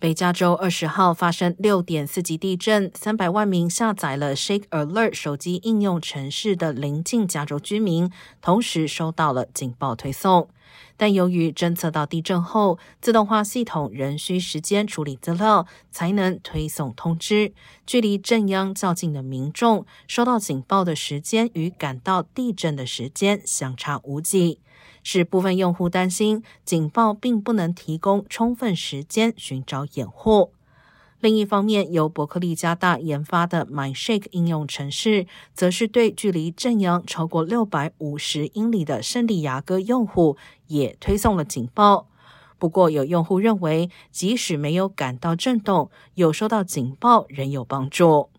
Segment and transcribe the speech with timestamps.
[0.00, 8.10] 北加州二十号发生六点四级地震，三百万名下载了 Shake Alert 手机应用城市的邻近加州居民，
[8.40, 10.48] 同时收到了警报推送。
[10.96, 17.52] 但由于侦测到地震后，自动化系统仍需时间处理资料，才能推送通知。
[17.86, 24.60] 距离震央较近的民众收到警报的时间与感到地震的时间相差无几。
[25.02, 30.52] 使部分用户担心，警报并不能提供充分时间寻找掩护。
[31.20, 40.38] 另一方面，由伯克利加大研发的 MyShake 应用程式，则是对距离正阳超过六百五十英里的圣地牙哥用户
[40.68, 42.08] 也推送了警报。
[42.58, 48.30] 不过，有用户认为，即使没有感到震动，有收到警报仍有帮助。